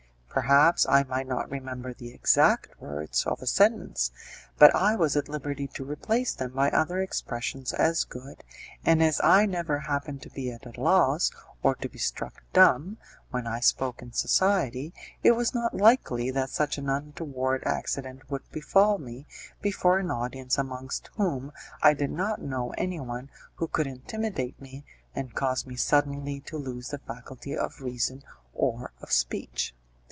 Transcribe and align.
Perhaps 0.33 0.87
I 0.87 1.03
might 1.03 1.27
not 1.27 1.51
remember 1.51 1.93
the 1.93 2.13
exact 2.13 2.79
words 2.79 3.25
of 3.25 3.41
a 3.41 3.45
sentence, 3.45 4.11
but 4.57 4.73
I 4.73 4.95
was 4.95 5.17
at 5.17 5.27
liberty 5.27 5.67
to 5.73 5.83
replace 5.83 6.33
them 6.33 6.53
by 6.53 6.69
other 6.71 6.99
expressions 7.01 7.73
as 7.73 8.05
good, 8.05 8.41
and 8.85 9.03
as 9.03 9.19
I 9.25 9.45
never 9.45 9.79
happened 9.79 10.21
to 10.21 10.29
be 10.29 10.49
at 10.49 10.65
a 10.65 10.79
loss, 10.81 11.31
or 11.61 11.75
to 11.75 11.89
be 11.89 11.99
struck 11.99 12.43
dumb, 12.53 12.97
when 13.31 13.45
I 13.45 13.59
spoke 13.59 14.01
in 14.01 14.13
society, 14.13 14.93
it 15.21 15.31
was 15.33 15.53
not 15.53 15.73
likely 15.75 16.31
that 16.31 16.49
such 16.49 16.77
an 16.77 16.87
untoward 16.87 17.63
accident 17.65 18.31
would 18.31 18.49
befall 18.53 18.99
me 18.99 19.27
before 19.61 19.99
an 19.99 20.09
audience 20.11 20.57
amongst 20.57 21.09
whom 21.17 21.51
I 21.81 21.93
did 21.93 22.09
not 22.09 22.41
know 22.41 22.71
anyone 22.77 23.29
who 23.55 23.67
could 23.67 23.85
intimidate 23.85 24.61
me 24.61 24.85
and 25.13 25.35
cause 25.35 25.65
me 25.65 25.75
suddenly 25.75 26.39
to 26.47 26.57
lose 26.57 26.87
the 26.87 26.99
faculty 26.99 27.53
of 27.57 27.81
reason 27.81 28.23
or 28.53 28.93
of 29.01 29.11
speech. 29.11 29.75